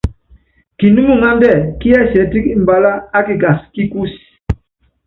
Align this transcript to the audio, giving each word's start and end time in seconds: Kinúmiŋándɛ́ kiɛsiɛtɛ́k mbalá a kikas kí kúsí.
Kinúmiŋándɛ́ 0.79 1.53
kiɛsiɛtɛ́k 1.79 2.45
mbalá 2.61 2.91
a 3.17 3.19
kikas 3.27 3.59
kí 3.73 3.83
kúsí. 3.91 4.19